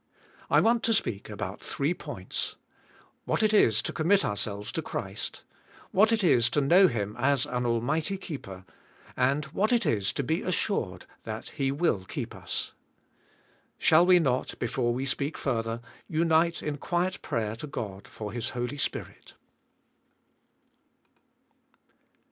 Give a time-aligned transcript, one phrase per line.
[0.49, 2.55] I want to speak about three points:
[3.25, 5.43] What it is to commit ourselves to Christ;
[5.91, 8.65] what it is to know Him as an almig hty keeper,
[9.15, 12.73] and what it is to be assured that He will keep us.
[13.77, 18.49] Shall we not, before we speak further, unite in quiet prayer to God for His
[18.57, 19.35] Holy Spirit.